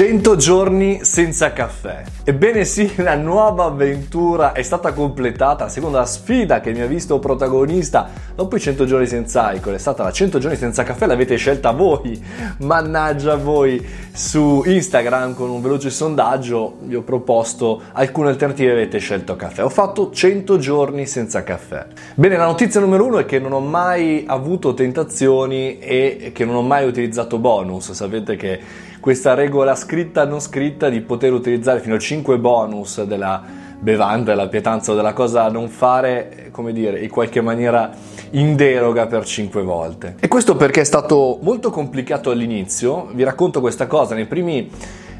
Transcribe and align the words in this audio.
100 0.00 0.36
giorni 0.36 1.04
senza 1.04 1.52
caffè. 1.52 2.02
Ebbene 2.24 2.64
sì, 2.64 2.90
la 3.04 3.16
nuova 3.16 3.64
avventura 3.64 4.52
è 4.52 4.62
stata 4.62 4.94
completata, 4.94 5.64
la 5.64 5.70
seconda 5.70 6.06
sfida 6.06 6.60
che 6.60 6.72
mi 6.72 6.80
ha 6.80 6.86
visto 6.86 7.18
protagonista 7.18 8.08
dopo 8.34 8.56
i 8.56 8.60
100 8.60 8.86
giorni 8.86 9.06
senza 9.06 9.48
alcol 9.48 9.74
è 9.74 9.78
stata 9.78 10.02
la 10.02 10.10
100 10.10 10.38
giorni 10.38 10.56
senza 10.56 10.84
caffè, 10.84 11.04
l'avete 11.04 11.36
scelta 11.36 11.72
voi, 11.72 12.18
mannaggia 12.60 13.36
voi, 13.36 13.86
su 14.10 14.62
Instagram 14.64 15.34
con 15.34 15.50
un 15.50 15.60
veloce 15.60 15.90
sondaggio 15.90 16.78
vi 16.80 16.94
ho 16.94 17.02
proposto 17.02 17.82
alcune 17.92 18.30
alternative 18.30 18.72
avete 18.72 18.96
scelto 19.00 19.36
caffè. 19.36 19.62
Ho 19.62 19.68
fatto 19.68 20.10
100 20.12 20.56
giorni 20.56 21.04
senza 21.04 21.42
caffè. 21.42 21.86
Bene, 22.14 22.38
la 22.38 22.46
notizia 22.46 22.80
numero 22.80 23.04
uno 23.04 23.18
è 23.18 23.26
che 23.26 23.38
non 23.38 23.52
ho 23.52 23.60
mai 23.60 24.24
avuto 24.26 24.72
tentazioni 24.72 25.78
e 25.78 26.30
che 26.34 26.46
non 26.46 26.54
ho 26.54 26.62
mai 26.62 26.86
utilizzato 26.86 27.36
bonus, 27.36 27.92
sapete 27.92 28.36
che 28.36 28.88
questa 29.00 29.34
regola 29.34 29.74
scritta 29.74 30.26
non 30.26 30.40
scritta 30.40 30.90
di 30.90 31.00
poter 31.00 31.32
utilizzare 31.32 31.80
fino 31.80 31.94
a 31.94 31.98
5 31.98 32.38
bonus 32.38 33.02
della 33.02 33.42
bevanda, 33.80 34.32
della 34.32 34.48
pietanza 34.48 34.92
o 34.92 34.94
della 34.94 35.14
cosa 35.14 35.42
da 35.42 35.50
non 35.50 35.68
fare, 35.68 36.48
come 36.52 36.72
dire, 36.72 37.00
in 37.00 37.08
qualche 37.08 37.40
maniera 37.40 37.90
in 38.32 38.54
deroga 38.56 39.06
per 39.06 39.24
5 39.24 39.62
volte. 39.62 40.16
E 40.20 40.28
questo 40.28 40.54
perché 40.54 40.82
è 40.82 40.84
stato 40.84 41.38
molto 41.40 41.70
complicato 41.70 42.30
all'inizio, 42.30 43.08
vi 43.14 43.24
racconto 43.24 43.60
questa 43.60 43.86
cosa, 43.86 44.14
nei 44.14 44.26
primi 44.26 44.70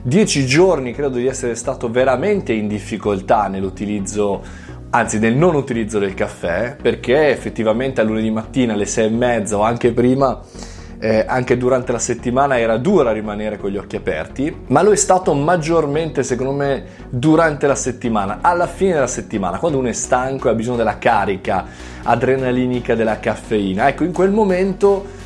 10 0.02 0.46
giorni 0.46 0.92
credo 0.92 1.16
di 1.16 1.26
essere 1.26 1.54
stato 1.54 1.90
veramente 1.90 2.52
in 2.52 2.68
difficoltà 2.68 3.48
nell'utilizzo 3.48 4.42
anzi 4.92 5.18
nel 5.18 5.37
non 5.37 5.54
utilizzo 5.54 5.98
del 5.98 6.15
caffè 6.15 6.76
perché 6.80 7.28
effettivamente 7.28 8.01
a 8.01 8.04
lunedì 8.04 8.30
mattina 8.30 8.73
alle 8.73 8.87
6 8.87 9.04
e 9.04 9.10
mezza 9.10 9.59
o 9.59 9.62
anche 9.62 9.92
prima 9.92 10.40
eh, 11.00 11.24
anche 11.27 11.56
durante 11.56 11.92
la 11.92 11.98
settimana 11.98 12.59
era 12.59 12.77
dura 12.77 13.10
rimanere 13.10 13.56
con 13.56 13.70
gli 13.70 13.78
occhi 13.78 13.96
aperti, 13.96 14.54
ma 14.66 14.82
lo 14.82 14.92
è 14.92 14.96
stato 14.96 15.32
maggiormente 15.32 16.23
secondo 16.23 16.52
me 16.52 16.84
durante 17.09 17.66
la 17.66 17.74
settimana, 17.74 18.38
alla 18.42 18.66
fine 18.66 18.93
della 18.93 19.06
settimana, 19.06 19.59
quando 19.59 19.78
uno 19.78 19.88
è 19.88 19.93
stanco 19.93 20.48
e 20.48 20.51
ha 20.51 20.54
bisogno 20.54 20.76
della 20.76 20.98
carica 20.98 21.66
adrenalinica 22.02 22.95
della 22.95 23.18
caffeina. 23.18 23.88
Ecco, 23.88 24.04
in 24.04 24.12
quel 24.12 24.30
momento 24.30 25.18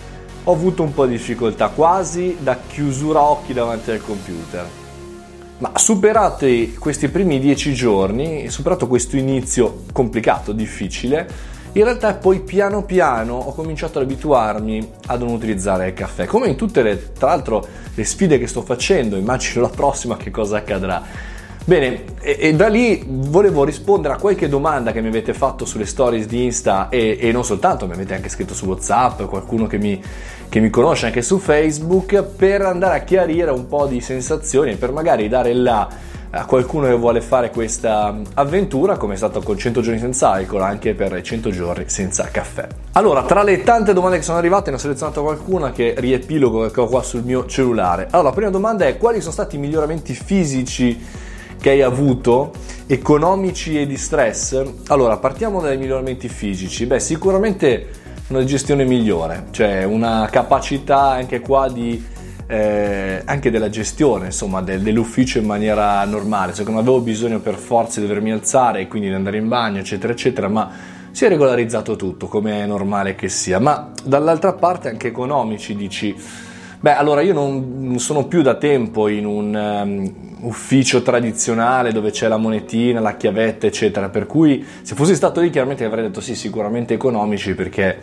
ho 0.44 0.52
avuto 0.52 0.82
un 0.82 0.94
po' 0.94 1.06
di 1.06 1.12
difficoltà, 1.12 1.68
quasi 1.68 2.36
da 2.38 2.56
chiusura 2.68 3.20
occhi 3.20 3.52
davanti 3.52 3.90
al 3.90 4.02
computer. 4.02 4.64
Ma 5.58 5.72
superati 5.74 6.76
questi 6.78 7.08
primi 7.08 7.40
dieci 7.40 7.74
giorni, 7.74 8.48
superato 8.48 8.86
questo 8.86 9.16
inizio 9.16 9.82
complicato, 9.92 10.52
difficile, 10.52 11.52
in 11.74 11.84
realtà 11.84 12.14
poi 12.14 12.40
piano 12.40 12.84
piano 12.84 13.34
ho 13.34 13.52
cominciato 13.52 13.98
ad 13.98 14.04
abituarmi 14.04 14.90
a 15.06 15.16
non 15.16 15.30
utilizzare 15.30 15.88
il 15.88 15.94
caffè, 15.94 16.24
come 16.24 16.48
in 16.48 16.56
tutte 16.56 16.82
le, 16.82 17.12
tra 17.12 17.28
l'altro, 17.28 17.66
le 17.94 18.04
sfide 18.04 18.38
che 18.38 18.46
sto 18.46 18.62
facendo, 18.62 19.16
immagino 19.16 19.62
la 19.62 19.68
prossima 19.68 20.16
che 20.16 20.30
cosa 20.30 20.58
accadrà. 20.58 21.02
Bene, 21.66 22.04
e, 22.20 22.36
e, 22.38 22.54
da 22.54 22.68
lì 22.68 23.02
volevo 23.06 23.64
rispondere 23.64 24.14
a 24.14 24.18
qualche 24.18 24.48
domanda 24.48 24.92
che 24.92 25.00
mi 25.00 25.08
avete 25.08 25.32
fatto 25.32 25.64
sulle 25.64 25.86
stories 25.86 26.26
di 26.26 26.44
Insta 26.44 26.90
e, 26.90 27.16
e 27.18 27.32
non 27.32 27.42
soltanto, 27.42 27.86
mi 27.86 27.94
avete 27.94 28.14
anche 28.14 28.28
scritto 28.28 28.54
su 28.54 28.66
WhatsApp, 28.66 29.22
qualcuno 29.22 29.66
che 29.66 29.78
mi, 29.78 30.00
che 30.48 30.60
mi 30.60 30.70
conosce 30.70 31.06
anche 31.06 31.22
su 31.22 31.38
Facebook, 31.38 32.22
per 32.22 32.62
andare 32.62 32.98
a 32.98 33.00
chiarire 33.02 33.50
un 33.50 33.66
po' 33.66 33.86
di 33.86 34.00
sensazioni 34.00 34.72
e 34.72 34.76
per 34.76 34.92
magari 34.92 35.26
dare 35.26 35.54
là 35.54 35.88
a 36.36 36.46
qualcuno 36.46 36.86
che 36.86 36.94
vuole 36.94 37.20
fare 37.20 37.50
questa 37.50 38.14
avventura, 38.34 38.96
come 38.96 39.14
è 39.14 39.16
stato 39.16 39.40
con 39.40 39.56
100 39.56 39.80
giorni 39.80 40.00
senza 40.00 40.32
alcol, 40.32 40.62
anche 40.62 40.94
per 40.94 41.20
100 41.20 41.50
giorni 41.50 41.84
senza 41.86 42.24
caffè. 42.24 42.66
Allora, 42.92 43.22
tra 43.22 43.44
le 43.44 43.62
tante 43.62 43.92
domande 43.92 44.16
che 44.16 44.24
sono 44.24 44.38
arrivate, 44.38 44.70
ne 44.70 44.76
ho 44.76 44.78
selezionato 44.78 45.22
qualcuna 45.22 45.70
che 45.70 45.94
riepilogo 45.96 46.68
che 46.70 46.80
ho 46.80 46.86
qua 46.86 47.02
sul 47.02 47.22
mio 47.22 47.46
cellulare. 47.46 48.08
Allora, 48.10 48.30
la 48.30 48.34
prima 48.34 48.50
domanda 48.50 48.84
è 48.84 48.96
quali 48.96 49.20
sono 49.20 49.32
stati 49.32 49.56
i 49.56 49.58
miglioramenti 49.58 50.12
fisici 50.12 51.00
che 51.60 51.70
hai 51.70 51.82
avuto, 51.82 52.52
economici 52.86 53.80
e 53.80 53.86
di 53.86 53.96
stress? 53.96 54.60
Allora, 54.88 55.16
partiamo 55.18 55.60
dai 55.60 55.78
miglioramenti 55.78 56.28
fisici. 56.28 56.84
Beh, 56.86 56.98
sicuramente 56.98 58.02
una 58.28 58.42
gestione 58.44 58.84
migliore, 58.84 59.46
cioè 59.50 59.84
una 59.84 60.26
capacità 60.30 61.10
anche 61.10 61.40
qua 61.40 61.68
di 61.68 62.12
eh, 62.46 63.22
anche 63.24 63.50
della 63.50 63.70
gestione 63.70 64.26
insomma, 64.26 64.60
del, 64.60 64.80
dell'ufficio 64.80 65.38
in 65.38 65.46
maniera 65.46 66.04
normale, 66.04 66.52
cioè 66.52 66.64
non 66.66 66.76
avevo 66.76 67.00
bisogno 67.00 67.40
per 67.40 67.54
forza 67.54 68.00
di 68.00 68.06
dovermi 68.06 68.32
alzare 68.32 68.80
e 68.80 68.88
quindi 68.88 69.08
di 69.08 69.14
andare 69.14 69.38
in 69.38 69.48
bagno 69.48 69.78
eccetera 69.78 70.12
eccetera, 70.12 70.48
ma 70.48 70.70
si 71.10 71.24
è 71.24 71.28
regolarizzato 71.28 71.96
tutto 71.96 72.26
come 72.26 72.62
è 72.62 72.66
normale 72.66 73.14
che 73.14 73.28
sia, 73.28 73.58
ma 73.60 73.92
dall'altra 74.02 74.52
parte 74.52 74.88
anche 74.88 75.08
economici 75.08 75.74
dici, 75.76 76.14
beh 76.80 76.94
allora 76.94 77.20
io 77.20 77.32
non 77.32 77.98
sono 77.98 78.26
più 78.26 78.42
da 78.42 78.56
tempo 78.56 79.08
in 79.08 79.24
un 79.24 79.54
um, 79.54 80.12
ufficio 80.46 81.02
tradizionale 81.02 81.92
dove 81.92 82.10
c'è 82.10 82.28
la 82.28 82.36
monetina, 82.36 83.00
la 83.00 83.16
chiavetta 83.16 83.66
eccetera, 83.66 84.08
per 84.08 84.26
cui 84.26 84.64
se 84.82 84.94
fossi 84.94 85.14
stato 85.14 85.40
lì 85.40 85.50
chiaramente 85.50 85.84
avrei 85.84 86.04
detto 86.04 86.20
sì 86.20 86.34
sicuramente 86.34 86.94
economici 86.94 87.54
perché 87.54 88.00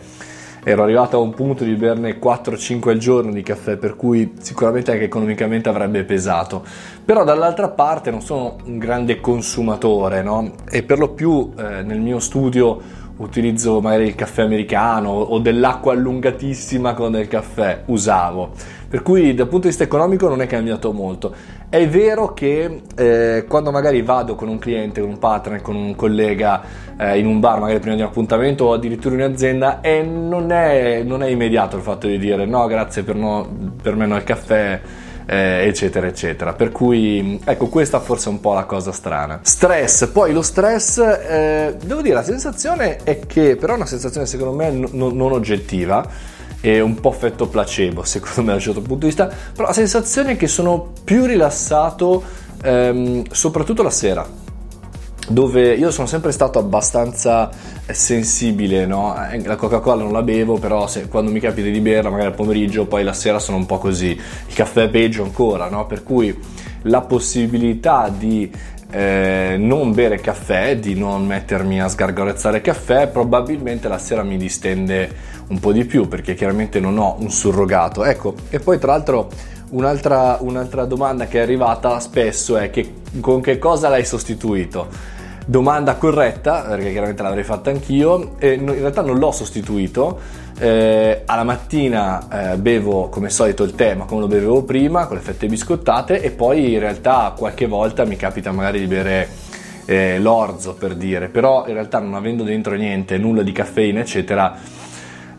ero 0.64 0.82
arrivato 0.82 1.16
a 1.16 1.20
un 1.20 1.34
punto 1.34 1.64
di 1.64 1.74
berne 1.74 2.18
4-5 2.18 2.90
al 2.90 2.98
giorno 2.98 3.32
di 3.32 3.42
caffè, 3.42 3.76
per 3.76 3.96
cui 3.96 4.34
sicuramente 4.40 4.92
anche 4.92 5.04
economicamente 5.04 5.68
avrebbe 5.68 6.04
pesato. 6.04 6.64
Però 7.04 7.24
dall'altra 7.24 7.68
parte 7.68 8.10
non 8.10 8.20
sono 8.20 8.56
un 8.64 8.78
grande 8.78 9.20
consumatore, 9.20 10.22
no? 10.22 10.52
E 10.70 10.84
per 10.84 10.98
lo 10.98 11.10
più 11.10 11.52
eh, 11.56 11.82
nel 11.82 12.00
mio 12.00 12.20
studio 12.20 13.00
utilizzo 13.16 13.80
magari 13.80 14.06
il 14.06 14.14
caffè 14.14 14.42
americano 14.42 15.10
o 15.10 15.38
dell'acqua 15.38 15.92
allungatissima 15.92 16.94
con 16.94 17.12
del 17.12 17.28
caffè, 17.28 17.82
usavo. 17.86 18.50
Per 18.88 19.02
cui 19.02 19.34
dal 19.34 19.46
punto 19.46 19.62
di 19.62 19.68
vista 19.68 19.84
economico 19.84 20.28
non 20.28 20.42
è 20.42 20.46
cambiato 20.46 20.92
molto. 20.92 21.34
È 21.68 21.88
vero 21.88 22.34
che 22.34 22.82
eh, 22.94 23.46
quando 23.48 23.70
magari 23.70 24.02
vado 24.02 24.34
con 24.34 24.48
un 24.48 24.58
cliente, 24.58 25.00
con 25.00 25.08
un 25.08 25.18
partner, 25.18 25.62
con 25.62 25.74
un 25.74 25.94
collega 25.94 26.62
eh, 26.98 27.18
in 27.18 27.26
un 27.26 27.40
bar, 27.40 27.60
magari 27.60 27.78
prima 27.78 27.94
di 27.94 28.02
un 28.02 28.08
appuntamento 28.08 28.66
o 28.66 28.72
addirittura 28.74 29.14
in 29.14 29.22
azienda, 29.22 29.80
e 29.80 30.02
non 30.02 30.52
è, 30.52 31.02
non 31.02 31.22
è 31.22 31.28
immediato 31.28 31.76
il 31.76 31.82
fatto 31.82 32.06
di 32.06 32.18
dire 32.18 32.44
no 32.44 32.66
grazie 32.66 33.02
per, 33.02 33.14
no, 33.14 33.48
per 33.80 33.96
me 33.96 34.06
no 34.06 34.16
il 34.16 34.24
caffè 34.24 34.80
eh, 35.32 35.66
eccetera 35.66 36.06
eccetera. 36.06 36.52
Per 36.52 36.70
cui 36.70 37.40
ecco 37.42 37.68
questa 37.68 38.00
forse 38.00 38.28
è 38.28 38.32
un 38.32 38.40
po' 38.40 38.52
la 38.52 38.64
cosa 38.64 38.92
strana. 38.92 39.40
Stress. 39.42 40.08
Poi 40.08 40.32
lo 40.32 40.42
stress 40.42 40.98
eh, 40.98 41.76
devo 41.82 42.02
dire 42.02 42.14
la 42.14 42.22
sensazione 42.22 42.98
è 43.02 43.20
che 43.20 43.56
però 43.56 43.72
è 43.72 43.76
una 43.76 43.86
sensazione 43.86 44.26
secondo 44.26 44.54
me 44.54 44.70
n- 44.70 44.88
non 44.92 45.32
oggettiva 45.32 46.06
è 46.60 46.78
un 46.80 47.00
po' 47.00 47.10
effetto 47.10 47.48
placebo 47.48 48.04
secondo 48.04 48.40
me 48.42 48.46
da 48.48 48.54
un 48.54 48.60
certo 48.60 48.80
punto 48.80 48.96
di 48.96 49.06
vista. 49.06 49.30
Però 49.54 49.66
la 49.66 49.74
sensazione 49.74 50.32
è 50.32 50.36
che 50.36 50.48
sono 50.48 50.92
più 51.02 51.24
rilassato 51.24 52.22
ehm, 52.62 53.24
soprattutto 53.30 53.82
la 53.82 53.90
sera 53.90 54.41
dove 55.32 55.74
io 55.74 55.90
sono 55.90 56.06
sempre 56.06 56.32
stato 56.32 56.58
abbastanza 56.58 57.50
eh, 57.86 57.94
sensibile, 57.94 58.86
no? 58.86 59.14
Eh, 59.30 59.42
la 59.44 59.56
Coca-Cola 59.56 60.02
non 60.02 60.12
la 60.12 60.22
bevo, 60.22 60.58
però 60.58 60.86
se, 60.86 61.08
quando 61.08 61.30
mi 61.30 61.40
capita 61.40 61.68
di 61.68 61.80
berla, 61.80 62.10
magari 62.10 62.28
al 62.28 62.34
pomeriggio, 62.34 62.86
poi 62.86 63.02
la 63.02 63.12
sera 63.12 63.38
sono 63.38 63.56
un 63.56 63.66
po' 63.66 63.78
così. 63.78 64.10
Il 64.10 64.54
caffè 64.54 64.84
è 64.84 64.88
peggio 64.88 65.22
ancora, 65.22 65.68
no? 65.68 65.86
Per 65.86 66.02
cui 66.02 66.38
la 66.82 67.00
possibilità 67.00 68.12
di 68.14 68.50
eh, 68.90 69.56
non 69.58 69.92
bere 69.92 70.20
caffè, 70.20 70.76
di 70.76 70.94
non 70.94 71.26
mettermi 71.26 71.80
a 71.80 71.88
sgargarezzare 71.88 72.60
caffè, 72.60 73.08
probabilmente 73.08 73.88
la 73.88 73.98
sera 73.98 74.22
mi 74.22 74.36
distende 74.36 75.30
un 75.48 75.58
po' 75.58 75.72
di 75.72 75.84
più, 75.84 76.08
perché 76.08 76.34
chiaramente 76.34 76.78
non 76.78 76.98
ho 76.98 77.16
un 77.18 77.30
surrogato. 77.30 78.04
Ecco, 78.04 78.34
e 78.50 78.60
poi 78.60 78.78
tra 78.78 78.92
l'altro 78.92 79.30
un'altra, 79.70 80.36
un'altra 80.40 80.84
domanda 80.84 81.26
che 81.26 81.38
è 81.38 81.42
arrivata 81.42 81.98
spesso 82.00 82.58
è 82.58 82.68
che 82.68 83.00
con 83.20 83.40
che 83.40 83.58
cosa 83.58 83.88
l'hai 83.88 84.04
sostituito? 84.04 85.11
Domanda 85.44 85.96
corretta, 85.96 86.62
perché 86.62 86.90
chiaramente 86.92 87.22
l'avrei 87.22 87.44
fatta 87.44 87.70
anch'io, 87.70 88.36
e 88.38 88.52
in 88.52 88.72
realtà 88.72 89.02
non 89.02 89.18
l'ho 89.18 89.32
sostituito. 89.32 90.18
Eh, 90.58 91.22
alla 91.24 91.44
mattina 91.44 92.52
eh, 92.52 92.56
bevo 92.56 93.08
come 93.08 93.28
solito 93.30 93.64
il 93.64 93.74
tè, 93.74 93.94
ma 93.94 94.04
come 94.04 94.20
lo 94.20 94.28
bevevo 94.28 94.62
prima, 94.62 95.06
con 95.06 95.16
le 95.16 95.22
fette 95.22 95.46
biscottate, 95.46 96.22
e 96.22 96.30
poi 96.30 96.74
in 96.74 96.78
realtà 96.78 97.34
qualche 97.36 97.66
volta 97.66 98.04
mi 98.04 98.16
capita 98.16 98.52
magari 98.52 98.78
di 98.78 98.86
bere 98.86 99.28
eh, 99.86 100.18
l'orzo 100.20 100.74
per 100.74 100.94
dire, 100.94 101.28
però 101.28 101.66
in 101.66 101.74
realtà 101.74 101.98
non 101.98 102.14
avendo 102.14 102.44
dentro 102.44 102.74
niente, 102.74 103.18
nulla 103.18 103.42
di 103.42 103.52
caffeina, 103.52 104.00
eccetera 104.00 104.80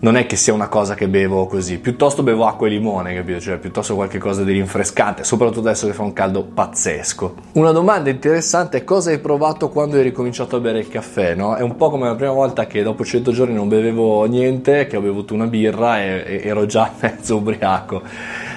non 0.04 0.18
è 0.18 0.26
che 0.26 0.36
sia 0.36 0.54
una 0.54 0.68
cosa 0.68 0.96
che 0.96 1.08
bevo 1.08 1.48
così, 1.48 1.80
piuttosto 1.80 2.24
bevo 2.24 2.46
acqua 2.46 2.68
e 2.68 2.72
limone, 2.72 3.16
capito? 3.16 3.40
Cioè, 3.40 3.58
piuttosto 3.58 3.96
qualcosa 3.96 4.44
di 4.44 4.52
rinfrescante, 4.52 5.24
soprattutto 5.24 5.62
adesso 5.62 5.88
che 5.88 5.94
fa 5.94 6.04
un 6.04 6.12
caldo 6.12 6.44
pazzesco. 6.44 7.36
Una 7.54 7.72
domanda 7.72 8.10
interessante 8.10 8.80
è 8.80 8.84
cosa 8.84 9.12
hai 9.12 9.20
provato 9.20 9.70
quando 9.70 9.96
hai 9.96 10.04
ricominciato 10.04 10.58
a 10.58 10.60
bere 10.60 10.80
il 10.80 10.90
caffè, 10.90 11.36
no? 11.36 11.56
È 11.56 11.62
un 11.62 11.78
po' 11.78 11.90
come 11.90 12.08
la 12.08 12.16
prima 12.16 12.34
volta 12.34 12.68
che 12.68 12.84
dopo 12.84 13.06
100 13.06 13.32
giorni 13.32 13.54
non 13.54 13.70
bevevo 13.70 14.26
niente, 14.26 14.88
che 14.88 14.98
ho 14.98 15.02
bevuto 15.02 15.34
una 15.34 15.48
birra 15.48 16.02
e, 16.04 16.24
e 16.28 16.42
ero 16.44 16.66
già 16.66 16.92
mezzo 17.00 17.38
ubriaco. 17.38 18.02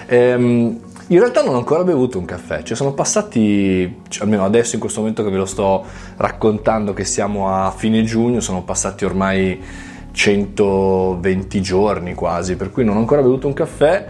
Ehm, 0.07 0.81
in 1.07 1.19
realtà 1.21 1.45
non 1.45 1.55
ho 1.55 1.59
ancora 1.59 1.85
bevuto 1.85 2.19
un 2.19 2.25
caffè, 2.25 2.65
cioè 2.65 2.77
sono 2.77 2.93
passati, 2.93 4.01
cioè 4.09 4.25
almeno 4.25 4.45
adesso 4.45 4.75
in 4.75 4.81
questo 4.81 4.99
momento 4.99 5.23
che 5.23 5.31
ve 5.31 5.37
lo 5.37 5.47
sto 5.47 5.85
raccontando 6.17 6.93
che 6.93 7.05
siamo 7.05 7.49
a 7.55 7.71
fine 7.71 8.03
giugno, 8.03 8.41
sono 8.41 8.65
passati 8.65 9.05
ormai 9.05 9.95
120 10.17 11.61
giorni 11.61 12.15
quasi, 12.15 12.57
per 12.57 12.73
cui 12.73 12.85
non 12.85 12.97
ho 12.97 13.01
ancora 13.01 13.21
bevuto 13.21 13.47
un 13.47 13.53
caffè. 13.53 14.07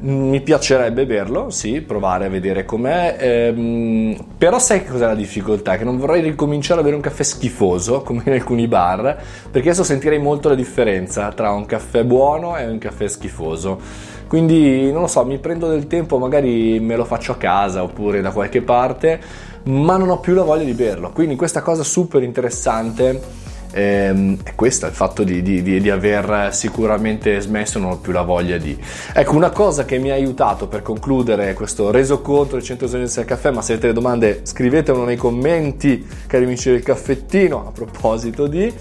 Mi 0.00 0.40
piacerebbe 0.40 1.04
berlo, 1.04 1.50
sì, 1.50 1.80
provare 1.80 2.26
a 2.26 2.28
vedere 2.28 2.64
com'è, 2.64 3.16
ehm, 3.18 4.16
però 4.38 4.60
sai 4.60 4.86
cos'è 4.86 5.06
la 5.06 5.16
difficoltà? 5.16 5.76
Che 5.76 5.82
non 5.82 5.98
vorrei 5.98 6.22
ricominciare 6.22 6.78
a 6.78 6.84
bere 6.84 6.94
un 6.94 7.02
caffè 7.02 7.24
schifoso 7.24 8.02
come 8.06 8.22
in 8.26 8.32
alcuni 8.34 8.68
bar, 8.68 9.20
perché 9.50 9.70
adesso 9.70 9.82
sentirei 9.82 10.20
molto 10.20 10.48
la 10.48 10.54
differenza 10.54 11.32
tra 11.32 11.50
un 11.50 11.66
caffè 11.66 12.04
buono 12.04 12.56
e 12.56 12.64
un 12.68 12.78
caffè 12.78 13.08
schifoso. 13.08 13.80
Quindi 14.28 14.92
non 14.92 15.00
lo 15.00 15.08
so, 15.08 15.24
mi 15.24 15.38
prendo 15.38 15.68
del 15.68 15.88
tempo, 15.88 16.18
magari 16.18 16.78
me 16.78 16.94
lo 16.94 17.04
faccio 17.04 17.32
a 17.32 17.36
casa 17.36 17.82
oppure 17.82 18.20
da 18.20 18.30
qualche 18.30 18.62
parte, 18.62 19.18
ma 19.64 19.96
non 19.96 20.10
ho 20.10 20.20
più 20.20 20.34
la 20.34 20.44
voglia 20.44 20.62
di 20.62 20.74
berlo. 20.74 21.10
Quindi 21.10 21.34
questa 21.34 21.62
cosa 21.62 21.82
super 21.82 22.22
interessante 22.22 23.46
ehm, 23.78 24.38
è 24.42 24.54
questo, 24.54 24.86
il 24.86 24.92
fatto 24.92 25.22
di, 25.22 25.40
di, 25.42 25.62
di, 25.62 25.80
di, 25.80 25.90
aver 25.90 26.52
sicuramente 26.52 27.40
smesso, 27.40 27.78
non 27.78 27.92
ho 27.92 27.96
più 27.98 28.12
la 28.12 28.22
voglia 28.22 28.58
di... 28.58 28.76
Ecco, 29.12 29.36
una 29.36 29.50
cosa 29.50 29.84
che 29.84 29.98
mi 29.98 30.10
ha 30.10 30.14
aiutato 30.14 30.66
per 30.66 30.82
concludere 30.82 31.54
questo 31.54 31.90
resoconto 31.90 32.54
del 32.56 32.64
100 32.64 32.86
giorni 32.86 33.06
del 33.06 33.24
caffè, 33.24 33.50
ma 33.50 33.62
se 33.62 33.74
avete 33.74 33.92
domande 33.92 34.40
scrivetemelo 34.42 35.04
nei 35.04 35.16
commenti, 35.16 36.06
cari 36.26 36.44
amici 36.44 36.70
del 36.70 36.82
caffettino, 36.82 37.66
a 37.68 37.70
proposito 37.70 38.46
di... 38.46 38.72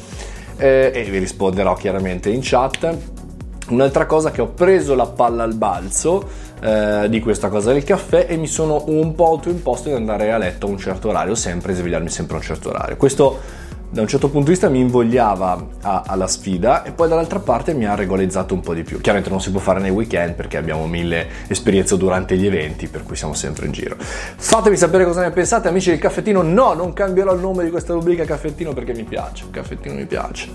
Eh, 0.60 0.92
e 0.92 1.04
vi 1.04 1.20
risponderò 1.20 1.76
chiaramente 1.76 2.32
in 2.32 2.40
chat. 2.42 2.98
Un'altra 3.70 4.08
cosa 4.08 4.32
che 4.32 4.42
ho 4.42 4.48
preso 4.48 4.96
la 4.96 5.06
palla 5.06 5.44
al 5.44 5.54
balzo 5.54 6.28
eh, 6.62 7.06
di 7.10 7.20
questa 7.20 7.50
cosa 7.50 7.74
del 7.74 7.84
caffè 7.84 8.26
e 8.28 8.38
mi 8.38 8.48
sono 8.48 8.86
un 8.88 9.14
po' 9.14 9.28
autoimposto 9.28 9.90
di 9.90 9.96
andare 9.96 10.32
a 10.32 10.38
letto 10.40 10.66
a 10.66 10.70
un 10.70 10.80
certo 10.80 11.10
orario, 11.10 11.36
sempre 11.36 11.76
svegliarmi 11.76 12.10
sempre 12.10 12.38
a 12.38 12.40
un 12.40 12.44
certo 12.44 12.70
orario. 12.70 12.96
Questo 12.96 13.66
da 13.90 14.02
un 14.02 14.08
certo 14.08 14.28
punto 14.28 14.46
di 14.46 14.52
vista 14.52 14.68
mi 14.68 14.80
invogliava 14.80 15.68
a, 15.82 16.04
alla 16.06 16.28
sfida 16.28 16.84
e 16.84 16.92
poi 16.92 17.08
dall'altra 17.08 17.40
parte 17.40 17.74
mi 17.74 17.86
ha 17.86 17.96
regolarizzato 17.96 18.54
un 18.54 18.60
po' 18.60 18.74
di 18.74 18.84
più. 18.84 19.00
Chiaramente 19.00 19.30
non 19.30 19.42
si 19.42 19.50
può 19.50 19.60
fare 19.60 19.80
nei 19.80 19.92
weekend 19.92 20.34
perché 20.34 20.58
abbiamo 20.58 20.88
mille 20.88 21.28
esperienze 21.48 21.96
durante 21.96 22.36
gli 22.36 22.46
eventi, 22.46 22.88
per 22.88 23.04
cui 23.04 23.16
siamo 23.16 23.34
sempre 23.34 23.66
in 23.66 23.72
giro. 23.72 23.96
Fatemi 23.98 24.76
sapere 24.76 25.06
cosa 25.06 25.22
ne 25.22 25.32
pensate, 25.32 25.70
amici 25.70 25.90
del 25.90 26.00
caffettino. 26.00 26.42
No, 26.42 26.74
non 26.74 26.92
cambierò 26.94 27.34
il 27.34 27.40
nome 27.40 27.64
di 27.64 27.70
questa 27.70 27.94
rubrica 27.94 28.26
caffettino 28.26 28.74
perché 28.74 28.94
mi 28.94 29.04
piace. 29.04 29.46
Caffettino 29.50 29.96
mi 29.96 30.06
piace. 30.06 30.50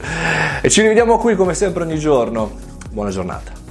E 0.60 0.68
ci 0.68 0.82
rivediamo 0.82 1.16
qui 1.18 1.34
come 1.34 1.54
sempre 1.54 1.84
ogni 1.84 1.98
giorno. 1.98 2.50
Buona 2.90 3.10
giornata. 3.10 3.61